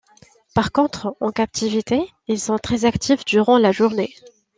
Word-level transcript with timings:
Par 0.55 0.71
contre, 0.71 1.15
en 1.19 1.31
captivité, 1.31 2.01
ils 2.27 2.39
sont 2.39 2.57
très 2.57 2.85
actifs 2.85 3.23
durant 3.23 3.59
la 3.59 3.71
journée. 3.71 4.15